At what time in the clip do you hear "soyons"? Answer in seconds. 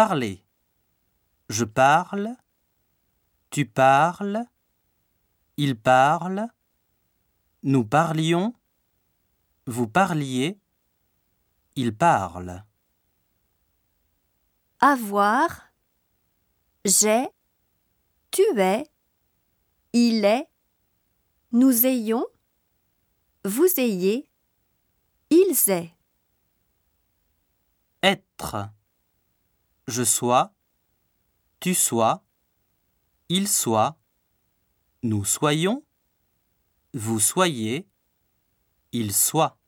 35.24-35.84